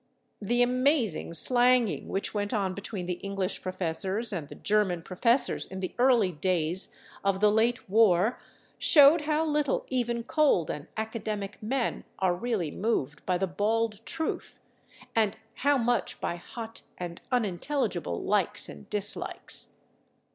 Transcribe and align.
The 0.41 0.63
amazing 0.63 1.33
slanging 1.35 2.07
which 2.09 2.33
went 2.33 2.55
on 2.55 2.73
between 2.73 3.05
the 3.05 3.19
English 3.21 3.61
professors 3.61 4.33
and 4.33 4.49
the 4.49 4.55
German 4.55 5.03
professors 5.03 5.67
in 5.67 5.79
the 5.79 5.93
early 5.99 6.31
days 6.31 6.91
of 7.23 7.39
the 7.39 7.51
late 7.51 7.87
war 7.87 8.39
showed 8.79 9.21
how 9.21 9.45
little 9.45 9.85
even 9.89 10.23
cold 10.23 10.71
and 10.71 10.87
academic 10.97 11.61
men 11.61 12.03
are 12.17 12.33
really 12.35 12.71
moved 12.71 13.23
by 13.27 13.37
the 13.37 13.45
bald 13.45 14.03
truth 14.03 14.59
and 15.15 15.37
how 15.57 15.77
much 15.77 16.19
by 16.19 16.35
hot 16.37 16.81
and 16.97 17.21
unintelligible 17.31 18.23
likes 18.23 18.69
and 18.69 18.89
dislikes. 18.89 19.73